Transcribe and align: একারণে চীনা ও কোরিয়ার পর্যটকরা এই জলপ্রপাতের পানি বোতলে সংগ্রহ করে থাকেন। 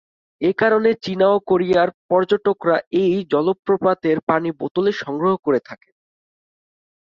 একারণে 0.41 0.91
চীনা 1.03 1.27
ও 1.31 1.37
কোরিয়ার 1.49 1.89
পর্যটকরা 2.09 2.77
এই 3.01 3.13
জলপ্রপাতের 3.31 4.17
পানি 4.29 4.49
বোতলে 4.59 4.91
সংগ্রহ 5.03 5.33
করে 5.45 5.59
থাকেন। 5.65 5.93